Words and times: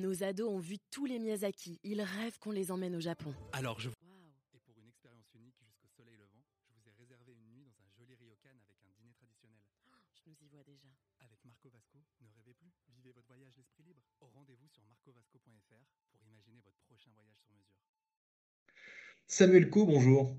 Nos 0.00 0.22
ados 0.22 0.48
ont 0.48 0.58
vu 0.58 0.78
tous 0.90 1.04
les 1.04 1.18
Miyazaki. 1.18 1.78
Ils 1.84 2.00
rêvent 2.00 2.38
qu'on 2.38 2.52
les 2.52 2.70
emmène 2.70 2.96
au 2.96 3.00
Japon. 3.00 3.34
Alors 3.52 3.78
je... 3.80 3.90
Waouh. 3.90 4.32
Et 4.54 4.58
pour 4.60 4.78
une 4.78 4.88
expérience 4.88 5.28
unique 5.34 5.60
jusqu'au 5.60 5.88
soleil 5.88 6.16
levant, 6.16 6.40
je 6.64 6.72
vous 6.72 6.88
ai 6.88 6.92
réservé 6.96 7.32
une 7.34 7.44
nuit 7.52 7.64
dans 7.68 7.76
un 7.84 7.90
joli 7.98 8.14
ryokan 8.14 8.56
avec 8.64 8.80
un 8.82 8.88
dîner 8.96 9.12
traditionnel. 9.12 9.60
Je 10.16 10.22
nous 10.30 10.36
y 10.40 10.48
vois 10.48 10.64
déjà. 10.64 10.88
Avec 11.18 11.44
Marco 11.44 11.68
Vasco, 11.68 11.98
ne 12.22 12.28
rêvez 12.34 12.54
plus, 12.54 12.72
vivez 12.96 13.12
votre 13.12 13.28
voyage 13.28 13.52
l'esprit 13.58 13.82
libre. 13.84 14.00
Au 14.22 14.28
rendez-vous 14.28 14.68
sur 14.68 14.82
marcovasco.fr 14.88 15.84
pour 16.12 16.22
imaginer 16.24 16.62
votre 16.64 16.80
prochain 16.88 17.10
voyage 17.12 17.36
sur 17.44 17.52
mesure. 17.52 17.76
Samuel 19.26 19.68
Co, 19.68 19.84
bonjour. 19.84 20.34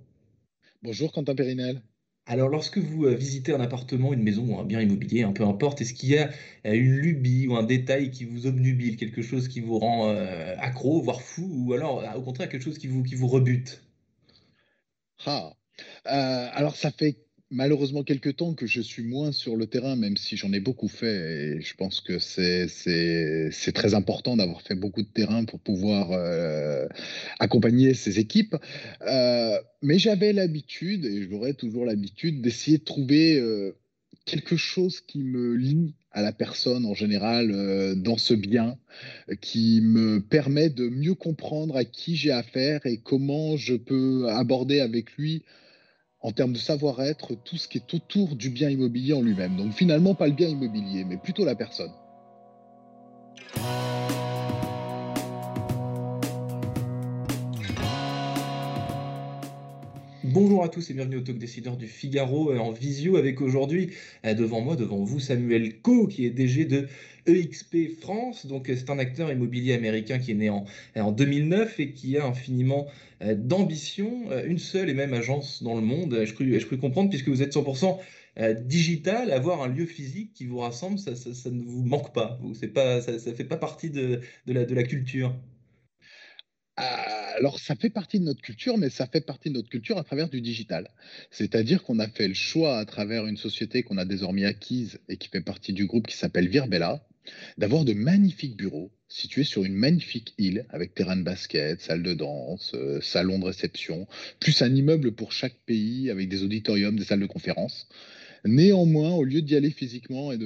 Bonjour 0.82 1.14
Quentin 1.14 1.36
Périnel. 1.36 1.84
Alors, 2.32 2.48
lorsque 2.48 2.77
vous 2.77 3.07
euh, 3.07 3.13
visitez 3.13 3.52
un 3.54 3.59
appartement, 3.59 4.14
une 4.14 4.23
maison 4.23 4.55
ou 4.55 4.57
un 4.57 4.64
bien 4.64 4.79
immobilier, 4.79 5.23
un 5.23 5.34
peu 5.34 5.43
importe, 5.43 5.82
est-ce 5.82 5.93
qu'il 5.93 6.11
y 6.11 6.18
a 6.18 6.29
euh, 6.65 6.71
une 6.71 6.96
lubie 6.96 7.46
ou 7.50 7.57
un 7.57 7.64
détail 7.64 8.09
qui 8.09 8.23
vous 8.23 8.47
obnubile, 8.47 8.96
quelque 8.96 9.21
chose 9.21 9.50
qui 9.50 9.59
vous 9.59 9.77
rend 9.77 10.07
euh, 10.07 10.55
accro, 10.57 11.02
voire 11.02 11.21
fou, 11.21 11.46
ou 11.52 11.74
alors 11.74 12.02
au 12.15 12.21
contraire 12.21 12.47
quelque 12.47 12.64
chose 12.64 12.78
qui 12.78 12.88
vous, 12.88 13.28
rebute? 13.28 13.83
Ah. 15.25 15.52
Alors 16.05 16.78
ça 16.78 16.89
fait 16.91 17.18
malheureusement 17.51 18.04
quelques 18.04 18.37
temps 18.37 18.54
que 18.54 18.65
je 18.65 18.82
suis 18.82 19.04
moins 19.04 19.32
sur 19.32 19.57
le 19.57 19.68
terrain, 19.68 19.96
même 19.96 20.18
si 20.18 20.37
j'en 20.37 20.51
ai 20.54 20.60
beaucoup 20.60 20.87
fait. 20.87 21.57
Et 21.57 21.61
je 21.61 21.75
pense 21.75 22.00
que 22.00 22.18
c'est 22.18 23.71
très 23.74 23.93
important 23.93 24.37
d'avoir 24.37 24.61
fait 24.61 24.75
beaucoup 24.75 25.01
de 25.01 25.07
terrain 25.07 25.43
pour 25.43 25.60
pouvoir 25.60 26.11
euh, 26.11 26.87
accompagner 27.39 27.93
ces 27.93 28.19
équipes. 28.19 28.55
Euh, 29.01 29.57
mais 29.82 30.00
j'avais 30.00 30.33
l'habitude, 30.33 31.05
et 31.05 31.27
j'aurais 31.29 31.54
toujours 31.54 31.86
l'habitude, 31.86 32.41
d'essayer 32.41 32.77
de 32.77 32.83
trouver 32.83 33.38
euh, 33.38 33.75
quelque 34.25 34.55
chose 34.55 35.02
qui 35.02 35.19
me 35.19 35.53
lie 35.53 35.94
à 36.13 36.22
la 36.22 36.31
personne 36.31 36.86
en 36.86 36.94
général 36.94 37.95
dans 37.95 38.17
ce 38.17 38.33
bien, 38.33 38.77
qui 39.39 39.80
me 39.81 40.19
permet 40.19 40.69
de 40.69 40.89
mieux 40.89 41.16
comprendre 41.16 41.77
à 41.77 41.86
qui 41.86 42.17
j'ai 42.17 42.31
affaire 42.31 42.86
et 42.86 42.97
comment 42.97 43.55
je 43.55 43.75
peux 43.75 44.27
aborder 44.27 44.81
avec 44.81 45.13
lui 45.13 45.44
en 46.22 46.31
termes 46.31 46.53
de 46.53 46.58
savoir-être 46.58 47.36
tout 47.36 47.58
ce 47.58 47.67
qui 47.67 47.77
est 47.77 47.94
autour 47.94 48.36
du 48.36 48.50
bien 48.50 48.69
immobilier 48.69 49.14
en 49.14 49.22
lui-même. 49.22 49.58
Donc 49.58 49.73
finalement, 49.73 50.14
pas 50.14 50.28
le 50.28 50.33
bien 50.33 50.47
immobilier, 50.47 51.03
mais 51.03 51.17
plutôt 51.17 51.45
la 51.45 51.55
personne. 51.55 51.91
Bonjour 60.23 60.64
à 60.64 60.69
tous 60.69 60.89
et 60.89 60.94
bienvenue 60.94 61.17
au 61.17 61.22
Talk 61.22 61.39
Décideur 61.39 61.77
du 61.77 61.88
Figaro 61.88 62.52
euh, 62.52 62.59
en 62.59 62.72
visio 62.72 63.17
avec 63.17 63.41
aujourd'hui 63.41 63.91
euh, 64.25 64.36
devant 64.36 64.61
moi, 64.61 64.75
devant 64.75 65.03
vous, 65.03 65.19
Samuel 65.19 65.81
Co, 65.81 66.05
qui 66.05 66.25
est 66.25 66.30
DG 66.30 66.66
de 66.66 66.88
EXP 67.25 68.00
France. 68.00 68.45
Donc 68.45 68.69
euh, 68.69 68.75
c'est 68.75 68.89
un 68.91 69.00
acteur 69.00 69.31
immobilier 69.31 69.73
américain 69.73 70.19
qui 70.19 70.31
est 70.31 70.36
né 70.36 70.50
en, 70.50 70.66
en 70.95 71.11
2009 71.11 71.80
et 71.80 71.91
qui 71.91 72.17
a 72.17 72.25
infiniment 72.25 72.88
d'ambition, 73.22 74.30
une 74.45 74.58
seule 74.58 74.89
et 74.89 74.95
même 74.95 75.13
agence 75.13 75.61
dans 75.61 75.75
le 75.75 75.81
monde. 75.81 76.23
Je 76.25 76.33
peux, 76.33 76.58
je 76.58 76.66
comprendre 76.75 77.09
puisque 77.09 77.30
vous 77.30 77.44
êtes 77.44 77.53
100% 77.53 78.00
euh, 78.39 78.53
digital, 78.53 79.31
avoir 79.31 79.61
un 79.61 79.67
lieu 79.67 79.85
physique 79.85 80.33
qui 80.33 80.45
vous 80.45 80.59
rassemble, 80.59 80.97
ça, 80.97 81.11
ne 81.50 81.63
vous 81.63 81.83
manque 81.83 82.13
pas. 82.13 82.39
Pas, 82.73 83.02
ça, 83.02 83.19
ça 83.19 83.33
fait 83.33 83.44
pas 83.44 83.58
partie 83.58 83.89
de, 83.89 84.22
de 84.45 84.53
la, 84.53 84.66
de 84.66 84.73
la 84.73 84.83
culture. 84.83 85.35
Alors, 87.37 87.59
ça 87.59 87.75
fait 87.75 87.89
partie 87.89 88.19
de 88.19 88.25
notre 88.25 88.41
culture, 88.41 88.77
mais 88.77 88.89
ça 88.89 89.07
fait 89.07 89.21
partie 89.21 89.49
de 89.49 89.55
notre 89.55 89.69
culture 89.69 89.97
à 89.97 90.03
travers 90.03 90.29
du 90.29 90.41
digital. 90.41 90.89
C'est-à-dire 91.29 91.83
qu'on 91.83 91.99
a 91.99 92.07
fait 92.07 92.27
le 92.27 92.33
choix, 92.33 92.77
à 92.77 92.85
travers 92.85 93.25
une 93.25 93.38
société 93.38 93.83
qu'on 93.83 93.97
a 93.97 94.05
désormais 94.05 94.45
acquise 94.45 94.99
et 95.07 95.17
qui 95.17 95.29
fait 95.29 95.41
partie 95.41 95.73
du 95.73 95.85
groupe 95.85 96.07
qui 96.07 96.17
s'appelle 96.17 96.47
Virbella, 96.47 97.05
d'avoir 97.57 97.85
de 97.85 97.93
magnifiques 97.93 98.57
bureaux 98.57 98.91
situés 99.07 99.43
sur 99.43 99.63
une 99.63 99.75
magnifique 99.75 100.33
île 100.38 100.65
avec 100.69 100.93
terrain 100.93 101.17
de 101.17 101.23
basket, 101.23 101.81
salle 101.81 102.01
de 102.01 102.13
danse, 102.13 102.71
euh, 102.75 103.01
salon 103.01 103.39
de 103.39 103.45
réception, 103.45 104.07
plus 104.39 104.61
un 104.61 104.73
immeuble 104.73 105.11
pour 105.11 105.31
chaque 105.31 105.57
pays 105.66 106.09
avec 106.09 106.29
des 106.29 106.43
auditoriums, 106.43 106.95
des 106.95 107.05
salles 107.05 107.19
de 107.19 107.25
conférence. 107.25 107.88
Néanmoins, 108.46 109.12
au 109.13 109.24
lieu 109.24 109.41
d'y 109.41 109.56
aller 109.56 109.69
physiquement 109.69 110.31
et 110.31 110.38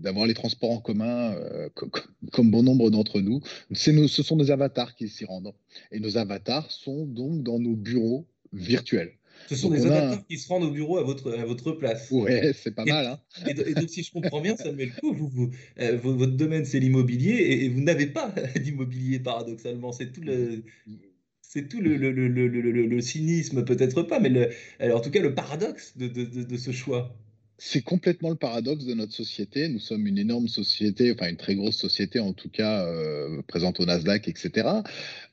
d'avoir 0.00 0.26
les 0.26 0.34
transports 0.34 0.70
en 0.70 0.80
commun, 0.80 1.32
euh, 1.34 1.68
co- 1.74 1.88
co- 1.88 2.00
comme 2.32 2.50
bon 2.50 2.62
nombre 2.62 2.90
d'entre 2.90 3.20
nous, 3.20 3.40
nos- 3.70 4.08
ce 4.08 4.22
sont 4.22 4.36
nos 4.36 4.50
avatars 4.50 4.94
qui 4.94 5.08
s'y 5.08 5.24
rendent. 5.24 5.52
Et 5.92 6.00
nos 6.00 6.16
avatars 6.16 6.70
sont 6.70 7.06
donc 7.06 7.42
dans 7.42 7.58
nos 7.58 7.74
bureaux 7.74 8.26
virtuels. 8.52 9.12
Ce 9.48 9.56
sont 9.56 9.68
Donc 9.68 9.78
des 9.78 9.86
un... 9.86 9.90
avatars 9.90 10.26
qui 10.26 10.38
se 10.38 10.48
rendent 10.48 10.64
au 10.64 10.70
bureau 10.70 10.98
à 10.98 11.02
votre, 11.02 11.32
à 11.32 11.44
votre 11.44 11.72
place. 11.72 12.10
Ouais, 12.10 12.52
c'est 12.54 12.74
pas 12.74 12.84
Et, 12.84 12.90
mal, 12.90 13.06
hein? 13.06 13.20
et 13.46 13.54
do- 13.54 13.64
et 13.66 13.74
donc, 13.74 13.88
si 13.90 14.02
je 14.02 14.12
comprends 14.12 14.40
bien, 14.40 14.56
Samuel 14.56 14.92
Co, 15.00 15.12
vous, 15.12 15.28
vous, 15.28 15.50
euh, 15.80 15.96
vo- 15.96 16.14
votre 16.16 16.36
domaine, 16.36 16.64
c'est 16.64 16.80
l'immobilier 16.80 17.32
et, 17.32 17.64
et 17.64 17.68
vous 17.68 17.80
n'avez 17.80 18.06
pas 18.06 18.32
d'immobilier, 18.56 19.18
paradoxalement. 19.20 19.92
C'est 19.92 20.12
tout 20.12 20.22
le, 20.22 20.62
c'est 21.54 21.68
tout 21.68 21.80
le, 21.80 23.00
cynisme, 23.00 23.64
peut-être 23.64 24.02
pas, 24.02 24.18
mais 24.18 24.50
alors, 24.80 24.98
en 24.98 25.00
tout 25.00 25.12
cas 25.12 25.20
le 25.20 25.34
paradoxe 25.34 25.96
de, 25.96 26.08
de, 26.08 26.24
de, 26.24 26.42
de 26.42 26.56
ce 26.56 26.72
choix. 26.72 27.14
C'est 27.58 27.82
complètement 27.82 28.30
le 28.30 28.34
paradoxe 28.34 28.84
de 28.84 28.94
notre 28.94 29.12
société. 29.12 29.68
Nous 29.68 29.78
sommes 29.78 30.08
une 30.08 30.18
énorme 30.18 30.48
société, 30.48 31.12
enfin 31.12 31.30
une 31.30 31.36
très 31.36 31.54
grosse 31.54 31.76
société 31.76 32.18
en 32.18 32.32
tout 32.32 32.48
cas, 32.48 32.84
euh, 32.84 33.40
présente 33.46 33.78
au 33.78 33.86
Nasdaq, 33.86 34.26
etc., 34.26 34.68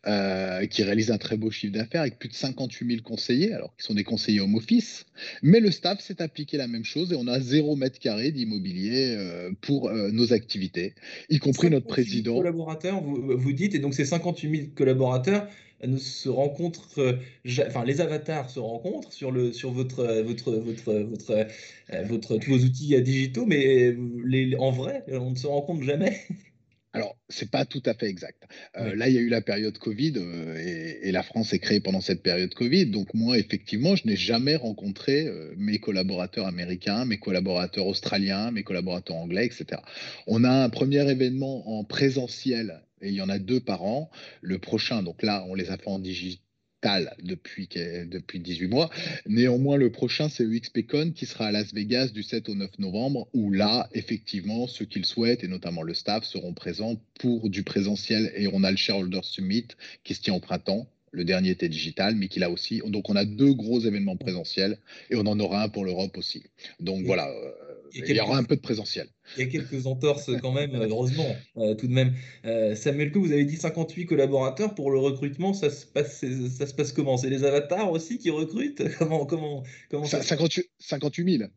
euh, 0.05 0.67
qui 0.67 0.83
réalise 0.83 1.09
un 1.09 1.17
très 1.17 1.37
beau 1.37 1.49
chiffre 1.49 1.73
d'affaires 1.73 2.01
avec 2.01 2.19
plus 2.19 2.29
de 2.29 2.35
58 2.35 2.87
000 2.87 3.01
conseillers, 3.01 3.53
alors 3.53 3.75
qui 3.75 3.83
sont 3.83 3.95
des 3.95 4.03
conseillers 4.03 4.41
home 4.41 4.53
office. 4.53 5.07
Mais 5.41 5.59
le 5.59 5.71
staff 5.71 6.01
s'est 6.01 6.21
appliqué 6.21 6.57
la 6.57 6.67
même 6.67 6.85
chose 6.85 7.11
et 7.11 7.15
on 7.15 7.25
a 7.25 7.39
zéro 7.39 7.75
mètre 7.75 7.97
carré 7.97 8.31
d'immobilier 8.31 9.15
euh, 9.17 9.49
pour 9.59 9.89
euh, 9.89 10.11
nos 10.11 10.33
activités, 10.33 10.93
y 11.31 11.39
compris 11.39 11.71
notre 11.71 11.87
58 11.87 12.03
000 12.03 12.13
président. 12.21 12.37
collaborateurs, 12.37 13.01
vous, 13.01 13.35
vous 13.35 13.53
dites, 13.53 13.73
et 13.73 13.79
donc 13.79 13.95
ces 13.95 14.05
58 14.05 14.55
000 14.55 14.69
collaborateurs 14.75 15.47
euh, 15.47 15.70
ne 15.83 15.97
se 15.97 16.29
rencontrent, 16.29 16.99
euh, 16.99 17.13
enfin 17.67 17.85
les 17.85 18.01
avatars 18.01 18.49
se 18.49 18.59
rencontrent 18.59 19.11
sur 19.11 19.31
le, 19.31 19.53
sur 19.53 19.71
votre, 19.71 19.99
euh, 19.99 20.23
votre, 20.23 20.51
votre, 20.53 20.93
votre, 20.93 21.31
euh, 21.31 22.03
votre, 22.03 22.37
tous 22.37 22.51
vos 22.51 22.59
outils 22.59 23.01
digitaux, 23.01 23.45
mais 23.45 23.95
les, 24.25 24.55
en 24.57 24.71
vrai, 24.71 25.03
on 25.09 25.31
ne 25.31 25.35
se 25.35 25.47
rencontre 25.47 25.83
jamais. 25.83 26.19
Alors, 26.93 27.17
c'est 27.29 27.49
pas 27.49 27.63
tout 27.63 27.81
à 27.85 27.93
fait 27.93 28.07
exact. 28.07 28.43
Euh, 28.75 28.91
Oui. 28.91 28.97
là, 28.97 29.07
il 29.07 29.15
y 29.15 29.17
a 29.17 29.21
eu 29.21 29.29
la 29.29 29.41
période 29.41 29.77
Covid 29.77 30.13
euh, 30.17 30.57
et, 30.57 31.07
et 31.07 31.11
la 31.13 31.23
France 31.23 31.53
est 31.53 31.59
créée 31.59 31.79
pendant 31.79 32.01
cette 32.01 32.21
période 32.21 32.53
Covid. 32.53 32.87
Donc 32.87 33.13
moi, 33.13 33.37
effectivement, 33.37 33.95
je 33.95 34.05
n'ai 34.05 34.17
jamais 34.17 34.57
rencontré 34.57 35.25
euh, 35.25 35.53
mes 35.57 35.79
collaborateurs 35.79 36.47
américains, 36.47 37.05
mes 37.05 37.17
collaborateurs 37.17 37.87
australiens, 37.87 38.51
mes 38.51 38.63
collaborateurs 38.63 39.15
anglais, 39.15 39.45
etc. 39.45 39.81
On 40.27 40.43
a 40.43 40.51
un 40.51 40.69
premier 40.69 41.09
événement 41.09 41.79
en 41.79 41.85
présentiel 41.85 42.81
et 43.01 43.09
il 43.09 43.15
y 43.15 43.21
en 43.21 43.29
a 43.29 43.39
deux 43.39 43.59
par 43.59 43.83
an. 43.83 44.09
Le 44.41 44.59
prochain, 44.59 45.03
donc 45.03 45.23
là, 45.23 45.45
on 45.47 45.55
les 45.55 45.69
a 45.69 45.77
fait 45.77 45.87
en 45.87 45.99
digital 45.99 46.41
depuis, 47.21 47.69
depuis 48.07 48.39
18 48.39 48.67
mois. 48.67 48.89
Néanmoins, 49.27 49.77
le 49.77 49.91
prochain, 49.91 50.29
c'est 50.29 50.43
EXPCon 50.43 51.11
qui 51.11 51.25
sera 51.25 51.47
à 51.47 51.51
Las 51.51 51.73
Vegas 51.73 52.07
du 52.07 52.23
7 52.23 52.49
au 52.49 52.55
9 52.55 52.79
novembre, 52.79 53.27
où 53.33 53.51
là, 53.51 53.87
effectivement, 53.93 54.67
ceux 54.67 54.85
qui 54.85 54.99
le 54.99 55.05
souhaitent, 55.05 55.43
et 55.43 55.47
notamment 55.47 55.83
le 55.83 55.93
staff, 55.93 56.23
seront 56.23 56.53
présents 56.53 56.99
pour 57.19 57.49
du 57.49 57.63
présentiel. 57.63 58.31
Et 58.35 58.47
on 58.51 58.63
a 58.63 58.71
le 58.71 58.77
Shareholder 58.77 59.21
Summit 59.23 59.67
qui 60.03 60.15
se 60.15 60.21
tient 60.21 60.33
au 60.33 60.39
printemps. 60.39 60.87
Le 61.11 61.25
dernier 61.25 61.49
était 61.49 61.69
digital, 61.69 62.15
mais 62.15 62.29
qu'il 62.29 62.43
a 62.43 62.49
aussi. 62.49 62.81
Donc, 62.87 63.09
on 63.09 63.15
a 63.17 63.25
deux 63.25 63.53
gros 63.53 63.81
événements 63.81 64.15
présentiels 64.15 64.77
et 65.09 65.15
on 65.15 65.27
en 65.27 65.39
aura 65.39 65.63
un 65.63 65.69
pour 65.69 65.83
l'Europe 65.83 66.17
aussi. 66.17 66.43
Donc, 66.79 67.05
voilà, 67.05 67.29
il 67.93 68.15
y 68.15 68.19
aura 68.19 68.37
un 68.37 68.43
peu 68.43 68.55
de 68.55 68.61
présentiel. 68.61 69.07
il 69.37 69.43
y 69.45 69.47
a 69.47 69.49
quelques 69.51 69.85
entorses 69.87 70.29
quand 70.41 70.51
même, 70.51 70.75
euh, 70.75 70.87
heureusement, 70.89 71.35
euh, 71.57 71.75
tout 71.75 71.87
de 71.87 71.93
même. 71.93 72.13
Euh, 72.45 72.75
Samuel 72.75 73.11
vous 73.13 73.31
avez 73.31 73.45
dit 73.45 73.57
58 73.57 74.05
collaborateurs 74.05 74.75
pour 74.75 74.91
le 74.91 74.99
recrutement, 74.99 75.53
ça 75.53 75.69
se 75.69 75.85
passe, 75.85 76.17
c'est- 76.19 76.49
ça 76.49 76.67
se 76.67 76.73
passe 76.73 76.91
comment? 76.91 77.17
C'est 77.17 77.29
les 77.29 77.43
avatars 77.43 77.91
aussi 77.91 78.17
qui 78.17 78.29
recrutent? 78.29 78.81
Comment, 78.99 79.25
comment, 79.25 79.63
comment 79.89 80.05
ça 80.05 80.19
Cin- 80.19 80.21
se 80.23 80.27
58, 80.29 80.69
58 80.79 81.37
000 81.37 81.49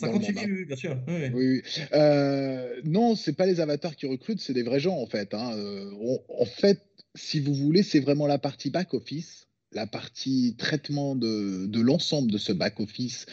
dans 0.00 0.06
le 0.08 0.12
58 0.12 0.34
monde. 0.34 0.44
000, 0.44 0.46
hein. 0.50 0.56
oui, 0.58 0.64
bien 0.66 0.76
sûr. 0.76 0.98
Oui, 1.08 1.14
oui. 1.14 1.30
Oui, 1.34 1.46
oui. 1.64 1.82
Euh, 1.92 2.80
non, 2.84 3.16
c'est 3.16 3.32
pas 3.34 3.46
les 3.46 3.60
avatars 3.60 3.96
qui 3.96 4.06
recrutent, 4.06 4.40
c'est 4.40 4.52
des 4.52 4.62
vrais 4.62 4.80
gens 4.80 4.96
en 4.98 5.06
fait. 5.06 5.32
hein. 5.34 5.52
On- 6.00 6.20
en 6.28 6.44
fait, 6.44 6.80
si 7.14 7.40
vous 7.40 7.54
voulez, 7.54 7.82
c'est 7.82 8.00
vraiment 8.00 8.26
la 8.26 8.38
partie 8.38 8.70
back 8.70 8.92
office, 8.94 9.45
la 9.72 9.86
partie 9.86 10.54
traitement 10.56 11.14
de, 11.14 11.66
de 11.66 11.80
l'ensemble 11.80 12.30
de 12.30 12.38
ce 12.38 12.52
back 12.52 12.80
office, 12.80 13.26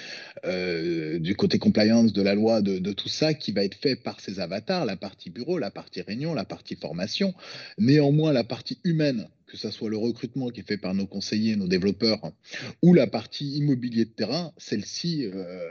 euh, 0.46 1.20
du 1.20 1.36
côté 1.36 1.60
compliance 1.60 2.12
de 2.12 2.22
la 2.22 2.36
loi, 2.36 2.62
de, 2.62 2.80
de 2.80 2.92
tout 2.92 3.10
ça, 3.10 3.34
qui 3.34 3.52
va 3.52 3.64
être 3.64 3.76
fait 3.76 3.96
par 3.96 4.20
ces 4.20 4.40
avatars, 4.40 4.86
la 4.86 4.96
partie 4.96 5.30
bureau, 5.30 5.58
la 5.58 5.72
partie 5.72 6.02
réunion, 6.02 6.34
la 6.34 6.46
partie 6.46 6.76
formation. 6.76 7.34
Néanmoins, 7.78 8.34
la 8.34 8.44
partie 8.44 8.80
humaine, 8.84 9.28
que 9.48 9.58
ce 9.58 9.70
soit 9.72 9.90
le 9.90 9.98
recrutement 9.98 10.50
qui 10.50 10.62
est 10.62 10.68
fait 10.68 10.78
par 10.78 10.94
nos 10.94 11.08
conseillers, 11.08 11.56
nos 11.56 11.68
développeurs, 11.68 12.32
ou 12.82 12.94
la 12.94 13.08
partie 13.08 13.58
immobilier 13.58 14.06
de 14.06 14.10
terrain, 14.10 14.52
celle-ci, 14.58 15.26
euh, 15.26 15.70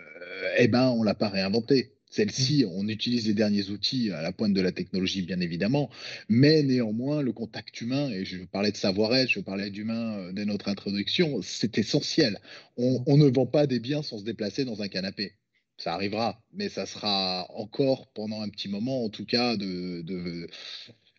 eh 0.58 0.68
ben, 0.68 0.88
on 0.90 1.02
l'a 1.02 1.14
pas 1.14 1.28
réinventée. 1.28 1.92
Celle-ci, 2.12 2.64
on 2.70 2.88
utilise 2.88 3.26
les 3.26 3.34
derniers 3.34 3.70
outils 3.70 4.10
à 4.12 4.22
la 4.22 4.32
pointe 4.32 4.52
de 4.54 4.60
la 4.60 4.70
technologie, 4.72 5.22
bien 5.22 5.40
évidemment, 5.40 5.90
mais 6.28 6.62
néanmoins, 6.62 7.22
le 7.22 7.32
contact 7.32 7.80
humain, 7.80 8.10
et 8.10 8.24
je 8.24 8.44
parlais 8.44 8.70
de 8.70 8.76
savoir-être, 8.76 9.30
je 9.30 9.40
parlais 9.40 9.70
d'humain 9.70 10.18
euh, 10.18 10.32
dès 10.32 10.44
notre 10.44 10.68
introduction, 10.68 11.40
c'est 11.42 11.78
essentiel. 11.78 12.38
On, 12.76 13.02
on 13.06 13.16
ne 13.16 13.28
vend 13.28 13.46
pas 13.46 13.66
des 13.66 13.80
biens 13.80 14.02
sans 14.02 14.18
se 14.18 14.24
déplacer 14.24 14.64
dans 14.64 14.82
un 14.82 14.88
canapé. 14.88 15.34
Ça 15.78 15.94
arrivera, 15.94 16.40
mais 16.52 16.68
ça 16.68 16.86
sera 16.86 17.46
encore 17.54 18.12
pendant 18.12 18.42
un 18.42 18.48
petit 18.50 18.68
moment, 18.68 19.04
en 19.04 19.08
tout 19.10 19.24
cas, 19.26 19.56
de, 19.56 20.02
de- 20.02 20.48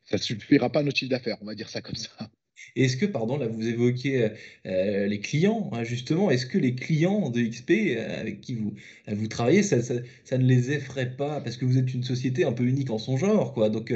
Ça 0.06 0.18
ne 0.18 0.22
suffira 0.22 0.72
pas 0.72 0.80
à 0.81 0.84
notre 0.84 0.98
chiffre 0.98 1.12
d'affaires, 1.12 1.38
on 1.42 1.45
va 1.45 1.56
dire 1.56 1.69
ça 1.69 1.81
comme 1.81 1.95
ça. 1.95 2.12
Est-ce 2.75 2.98
que, 2.98 3.06
pardon, 3.06 3.38
là 3.38 3.48
vous 3.48 3.68
évoquez 3.68 4.30
euh, 4.65 5.07
les 5.07 5.19
clients, 5.19 5.69
hein, 5.74 5.83
justement, 5.83 6.31
est-ce 6.31 6.45
que 6.45 6.57
les 6.57 6.75
clients 6.75 7.30
de 7.30 7.42
XP 7.42 7.71
euh, 7.71 8.19
avec 8.21 8.42
qui 8.42 8.56
vous, 8.56 8.74
euh, 9.10 9.13
vous 9.15 9.27
travaillez, 9.27 9.63
ça, 9.63 9.81
ça, 9.81 10.38
ne 10.38 10.45
les 10.45 10.71
effraie 10.71 11.15
pas? 11.15 11.42
Parce 11.42 11.57
que 11.57 11.65
vous 11.65 11.77
êtes 11.77 11.94
une 11.94 12.04
société 12.04 12.44
un 12.45 12.51
peu 12.54 12.63
unique 12.63 12.89
en 12.89 12.98
son 12.98 13.18
genre, 13.18 13.54
quoi. 13.54 13.69
Donc 13.69 13.94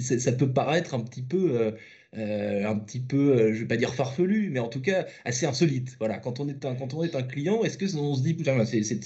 ça, 0.00 0.32
peut 0.32 0.52
paraître 0.52 0.94
un 0.94 1.00
petit 1.00 1.22
peu, 1.22 1.74
un 2.14 2.76
petit 2.78 3.00
peu, 3.00 3.52
je 3.52 3.60
vais 3.60 3.66
pas 3.66 3.76
dire 3.76 3.94
farfelu, 3.94 4.50
mais 4.50 4.60
en 4.60 4.68
tout 4.68 4.80
cas 4.80 5.06
assez 5.24 5.46
insolite. 5.46 5.96
Voilà, 5.98 6.18
quand 6.18 6.40
on 6.40 6.48
est 6.48 6.64
un, 6.64 6.74
quand 6.74 6.94
on 6.94 7.02
est 7.04 7.14
un 7.14 7.22
client, 7.22 7.62
est-ce 7.64 7.78
que 7.78 7.84
on 7.96 8.14
se 8.14 8.22
dit, 8.22 8.36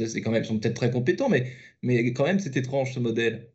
c'est 0.09 0.21
quand 0.21 0.31
même, 0.31 0.43
ils 0.43 0.47
sont 0.47 0.59
peut-être 0.59 0.75
très 0.77 0.91
compétents, 0.91 1.29
mais, 1.29 1.53
mais 1.83 2.13
quand 2.13 2.25
même 2.25 2.39
c'est 2.39 2.57
étrange 2.57 2.95
ce 2.95 3.01
modèle. 3.01 3.49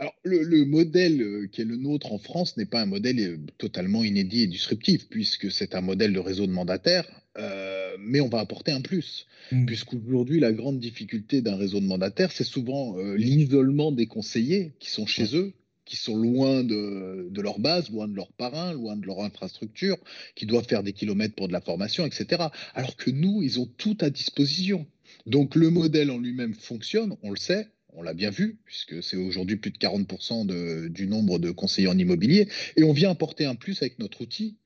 Alors, 0.00 0.14
le, 0.24 0.64
modèle 0.64 1.20
euh, 1.20 1.46
qui 1.46 1.60
est 1.60 1.66
le 1.66 1.76
nôtre 1.76 2.10
en 2.10 2.16
France 2.16 2.56
n'est 2.56 2.64
pas 2.64 2.80
un 2.80 2.86
modèle 2.86 3.20
euh, 3.20 3.36
totalement 3.58 4.02
inédit 4.02 4.44
et 4.44 4.46
disruptif, 4.46 5.06
puisque 5.10 5.52
c'est 5.52 5.74
un 5.74 5.82
modèle 5.82 6.14
de 6.14 6.18
réseau 6.18 6.46
de 6.46 6.52
mandataires, 6.52 7.06
euh, 7.36 7.94
mais 8.00 8.22
on 8.22 8.30
va 8.30 8.38
apporter 8.38 8.72
un 8.72 8.80
plus. 8.80 9.26
Mmh. 9.52 9.66
Puisqu'aujourd'hui, 9.66 10.40
la 10.40 10.52
grande 10.52 10.80
difficulté 10.80 11.42
d'un 11.42 11.54
réseau 11.54 11.80
de 11.80 11.84
mandataires, 11.84 12.32
c'est 12.32 12.44
souvent 12.44 12.96
l'isolement 13.14 13.92
des 13.92 14.06
conseillers 14.06 14.72
qui 14.80 14.88
sont 14.88 15.04
chez 15.04 15.36
eux, 15.36 15.52
qui 15.84 15.96
sont 15.96 16.16
loin 16.16 16.64
de, 16.64 17.28
de, 17.30 17.42
leur 17.42 17.58
base, 17.58 17.90
loin 17.90 18.08
de 18.08 18.14
leurs 18.14 18.32
parrains, 18.32 18.72
loin 18.72 18.96
de 18.96 19.04
leur 19.04 19.20
infrastructure, 19.20 19.98
qui 20.34 20.46
doivent 20.46 20.66
faire 20.66 20.82
des 20.82 20.94
kilomètres 20.94 21.34
pour 21.34 21.48
de 21.48 21.52
la 21.52 21.60
formation, 21.60 22.06
etc. 22.06 22.44
Alors 22.74 22.96
que 22.96 23.10
nous, 23.10 23.42
ils 23.42 23.60
ont 23.60 23.66
tout 23.76 23.98
à 24.00 24.08
disposition. 24.08 24.86
Donc 25.26 25.56
le 25.56 25.68
modèle 25.68 26.10
en 26.10 26.16
lui-même 26.16 26.54
fonctionne, 26.54 27.16
on 27.22 27.30
le 27.30 27.36
sait, 27.36 27.68
on 27.94 28.02
l'a 28.02 28.14
bien 28.14 28.30
vu, 28.30 28.58
puisque 28.64 29.02
c'est 29.02 29.16
aujourd'hui 29.16 29.56
plus 29.56 29.70
de 29.70 29.78
40% 29.78 30.88
du 30.88 31.06
nombre 31.06 31.38
de 31.38 31.50
conseillers 31.50 31.88
en 31.88 31.98
immobilier, 31.98 32.48
et 32.76 32.84
on 32.84 32.92
vient 32.92 33.10
apporter 33.10 33.44
un 33.44 33.54
plus 33.54 33.82
avec 33.82 33.98
notre 33.98 34.22
outil 34.22 34.56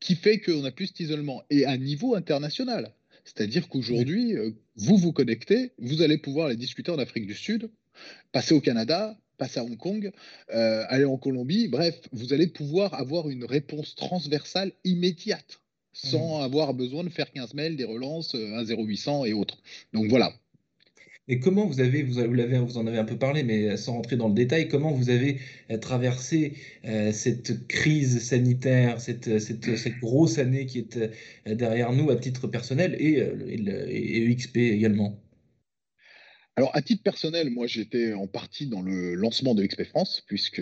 qui 0.00 0.14
fait 0.14 0.40
qu'on 0.40 0.64
a 0.64 0.70
plus 0.70 0.92
d'isolement, 0.92 1.42
et 1.50 1.64
à 1.64 1.76
niveau 1.76 2.14
international. 2.14 2.92
C'est-à-dire 3.24 3.68
qu'aujourd'hui, 3.68 4.36
euh, 4.36 4.50
vous 4.76 4.96
vous 4.96 5.12
connectez, 5.12 5.72
vous 5.78 6.02
allez 6.02 6.18
pouvoir 6.18 6.46
aller 6.48 6.56
discuter 6.56 6.90
en 6.90 6.98
Afrique 6.98 7.26
du 7.26 7.34
Sud, 7.34 7.70
passer 8.32 8.54
au 8.54 8.60
Canada, 8.60 9.16
passer 9.38 9.60
à 9.60 9.64
Hong 9.64 9.76
Kong, 9.76 10.10
euh, 10.52 10.84
aller 10.88 11.04
en 11.04 11.16
Colombie, 11.16 11.68
bref, 11.68 12.00
vous 12.12 12.32
allez 12.32 12.48
pouvoir 12.48 12.94
avoir 12.94 13.28
une 13.28 13.44
réponse 13.44 13.94
transversale 13.94 14.72
immédiate 14.84 15.60
sans 15.92 16.40
mmh. 16.40 16.44
avoir 16.44 16.74
besoin 16.74 17.04
de 17.04 17.10
faire 17.10 17.30
15 17.30 17.54
mails, 17.54 17.76
des 17.76 17.84
relances, 17.84 18.34
euh, 18.34 18.56
un 18.56 18.64
0800 18.64 19.26
et 19.26 19.34
autres. 19.34 19.58
Donc 19.92 20.06
voilà, 20.08 20.32
et 21.28 21.38
comment 21.38 21.66
vous 21.66 21.80
avez, 21.80 22.02
vous, 22.02 22.18
l'avez, 22.34 22.58
vous 22.58 22.78
en 22.78 22.86
avez 22.86 22.98
un 22.98 23.04
peu 23.04 23.16
parlé, 23.16 23.44
mais 23.44 23.76
sans 23.76 23.94
rentrer 23.94 24.16
dans 24.16 24.28
le 24.28 24.34
détail, 24.34 24.68
comment 24.68 24.90
vous 24.90 25.08
avez 25.08 25.38
euh, 25.70 25.78
traversé 25.78 26.54
euh, 26.84 27.12
cette 27.12 27.68
crise 27.68 28.20
sanitaire, 28.26 29.00
cette, 29.00 29.38
cette, 29.38 29.76
cette, 29.76 29.98
grosse 30.00 30.38
année 30.38 30.66
qui 30.66 30.80
est 30.80 30.96
euh, 30.96 31.54
derrière 31.54 31.92
nous 31.92 32.10
à 32.10 32.16
titre 32.16 32.48
personnel 32.48 32.96
et, 32.98 33.18
et, 33.18 34.30
EXP 34.30 34.56
également? 34.56 35.22
Alors, 36.56 36.74
à 36.76 36.82
titre 36.82 37.02
personnel, 37.02 37.50
moi, 37.50 37.66
j'étais 37.66 38.12
en 38.12 38.26
partie 38.26 38.66
dans 38.66 38.82
le 38.82 39.14
lancement 39.14 39.54
de 39.54 39.64
XP 39.64 39.84
France, 39.84 40.22
puisque 40.26 40.60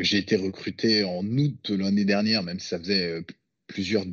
j'ai 0.00 0.18
été 0.18 0.36
recruté 0.36 1.04
en 1.04 1.24
août 1.24 1.70
l'année 1.70 2.04
dernière, 2.04 2.42
même 2.42 2.58
si 2.58 2.68
ça 2.68 2.78
faisait 2.78 3.20
plusieurs 3.68 4.04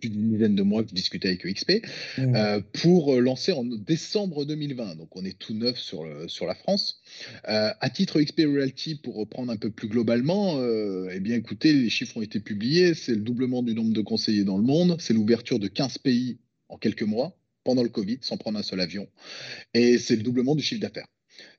plus 0.00 0.08
d'une 0.08 0.30
dizaine 0.30 0.54
de 0.54 0.62
mois 0.62 0.82
que 0.82 0.90
je 0.90 0.94
discutais 0.94 1.28
avec 1.28 1.44
EXP, 1.44 1.84
mmh. 2.18 2.34
euh, 2.34 2.60
pour 2.72 3.14
euh, 3.14 3.20
lancer 3.20 3.52
en 3.52 3.64
décembre 3.64 4.44
2020. 4.44 4.96
Donc 4.96 5.14
on 5.16 5.24
est 5.24 5.38
tout 5.38 5.54
neuf 5.54 5.78
sur, 5.78 6.04
le, 6.04 6.28
sur 6.28 6.46
la 6.46 6.54
France. 6.54 7.00
Euh, 7.48 7.70
à 7.80 7.90
titre 7.90 8.20
XP 8.20 8.40
Realty, 8.46 8.96
pour 8.96 9.16
reprendre 9.16 9.52
un 9.52 9.56
peu 9.56 9.70
plus 9.70 9.88
globalement, 9.88 10.60
eh 11.10 11.20
bien 11.20 11.36
écoutez, 11.36 11.72
les 11.72 11.90
chiffres 11.90 12.16
ont 12.16 12.22
été 12.22 12.40
publiés, 12.40 12.94
c'est 12.94 13.14
le 13.14 13.20
doublement 13.20 13.62
du 13.62 13.74
nombre 13.74 13.92
de 13.92 14.00
conseillers 14.00 14.44
dans 14.44 14.56
le 14.56 14.64
monde, 14.64 14.96
c'est 14.98 15.14
l'ouverture 15.14 15.58
de 15.58 15.68
15 15.68 15.98
pays 15.98 16.38
en 16.68 16.76
quelques 16.76 17.02
mois 17.02 17.36
pendant 17.64 17.82
le 17.82 17.88
Covid, 17.88 18.18
sans 18.22 18.36
prendre 18.36 18.58
un 18.58 18.62
seul 18.62 18.80
avion, 18.80 19.08
et 19.74 19.98
c'est 19.98 20.16
le 20.16 20.22
doublement 20.22 20.54
du 20.54 20.62
chiffre 20.62 20.80
d'affaires. 20.80 21.06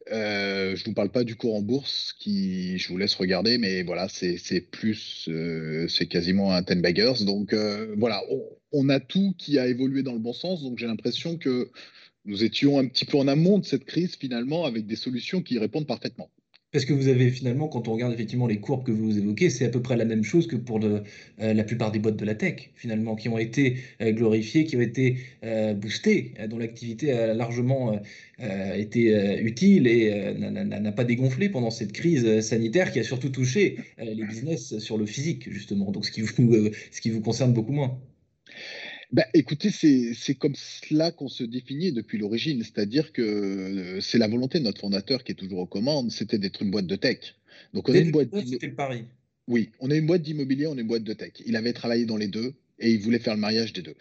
Euh, 0.09 0.75
je 0.75 0.81
ne 0.81 0.85
vous 0.85 0.93
parle 0.93 1.11
pas 1.11 1.23
du 1.23 1.35
cours 1.35 1.55
en 1.55 1.61
bourse, 1.61 2.13
qui 2.19 2.77
je 2.77 2.89
vous 2.89 2.97
laisse 2.97 3.13
regarder, 3.15 3.57
mais 3.57 3.83
voilà, 3.83 4.07
c'est 4.09 4.61
plus, 4.71 5.27
euh, 5.29 5.87
c'est 5.87 6.07
quasiment 6.07 6.51
un 6.53 6.61
10 6.61 6.75
baggers. 6.81 7.23
Donc 7.25 7.53
euh, 7.53 7.93
voilà, 7.97 8.21
on, 8.71 8.89
a 8.89 8.99
tout 8.99 9.33
qui 9.37 9.59
a 9.59 9.67
évolué 9.67 10.03
dans 10.03 10.13
le 10.13 10.19
bon 10.19 10.33
sens. 10.33 10.63
Donc 10.63 10.79
j'ai 10.79 10.87
l'impression 10.87 11.37
que 11.37 11.69
nous 12.25 12.43
étions 12.43 12.79
un 12.79 12.87
petit 12.87 13.05
peu 13.05 13.17
en 13.17 13.27
amont 13.27 13.59
de 13.59 13.65
cette 13.65 13.85
crise 13.85 14.15
finalement, 14.15 14.65
avec 14.65 14.85
des 14.87 14.95
solutions 14.95 15.41
qui 15.41 15.59
répondent 15.59 15.87
parfaitement. 15.87 16.29
Parce 16.71 16.85
que 16.85 16.93
vous 16.93 17.09
avez 17.09 17.29
finalement, 17.31 17.67
quand 17.67 17.89
on 17.89 17.93
regarde 17.93 18.13
effectivement 18.13 18.47
les 18.47 18.61
courbes 18.61 18.85
que 18.85 18.93
vous 18.93 19.17
évoquez, 19.17 19.49
c'est 19.49 19.65
à 19.65 19.69
peu 19.69 19.81
près 19.81 19.97
la 19.97 20.05
même 20.05 20.23
chose 20.23 20.47
que 20.47 20.55
pour 20.55 20.79
euh, 20.81 21.01
la 21.37 21.63
plupart 21.65 21.91
des 21.91 21.99
boîtes 21.99 22.15
de 22.15 22.23
la 22.23 22.33
tech, 22.33 22.69
finalement, 22.75 23.15
qui 23.15 23.27
ont 23.27 23.37
été 23.37 23.77
euh, 24.01 24.11
glorifiées, 24.13 24.63
qui 24.63 24.77
ont 24.77 24.81
été 24.81 25.17
euh, 25.43 25.73
boostées, 25.73 26.33
dont 26.49 26.57
l'activité 26.57 27.11
a 27.11 27.33
largement 27.33 27.99
été 28.39 29.41
utile 29.43 29.85
et 29.85 30.33
n'a 30.33 30.91
pas 30.91 31.03
dégonflé 31.03 31.49
pendant 31.49 31.69
cette 31.69 31.91
crise 31.91 32.41
sanitaire 32.41 32.91
qui 32.91 32.99
a 32.99 33.03
surtout 33.03 33.29
touché 33.29 33.77
les 33.99 34.23
business 34.23 34.79
sur 34.79 34.97
le 34.97 35.05
physique, 35.05 35.51
justement, 35.51 35.91
donc 35.91 36.05
ce 36.05 36.11
qui 36.11 36.21
vous, 36.21 36.29
ce 36.91 37.01
qui 37.01 37.11
vous 37.11 37.21
concerne 37.21 37.53
beaucoup 37.53 37.73
moins. 37.73 37.99
Bah, 39.11 39.25
écoutez, 39.33 39.71
c'est 39.71 40.35
comme 40.35 40.55
cela 40.55 41.11
qu'on 41.11 41.27
se 41.27 41.43
définit 41.43 41.91
depuis 41.91 42.17
l'origine, 42.17 42.63
c'est-à-dire 42.63 43.11
que 43.11 43.21
euh, 43.21 44.01
c'est 44.01 44.17
la 44.17 44.29
volonté 44.29 44.59
de 44.59 44.63
notre 44.63 44.79
fondateur 44.79 45.25
qui 45.25 45.33
est 45.33 45.35
toujours 45.35 45.59
aux 45.59 45.65
commandes, 45.65 46.11
c'était 46.11 46.37
d'être 46.37 46.61
une 46.61 46.71
boîte 46.71 46.87
de 46.87 46.95
tech. 46.95 47.35
Donc 47.73 47.89
on 47.89 47.93
est 47.93 48.01
une 48.01 48.11
boîte. 48.11 48.29
C'était 48.47 48.67
le 48.67 48.75
pari. 48.75 49.03
Oui, 49.47 49.69
on 49.79 49.91
est 49.91 49.97
une 49.97 50.05
boîte 50.05 50.21
d'immobilier, 50.21 50.67
on 50.67 50.77
est 50.77 50.81
une 50.81 50.87
boîte 50.87 51.03
de 51.03 51.13
tech. 51.13 51.33
Il 51.45 51.57
avait 51.57 51.73
travaillé 51.73 52.05
dans 52.05 52.15
les 52.15 52.29
deux 52.29 52.53
et 52.79 52.91
il 52.91 53.01
voulait 53.01 53.19
faire 53.19 53.35
le 53.35 53.39
mariage 53.41 53.73
des 53.73 53.81
deux, 53.81 53.95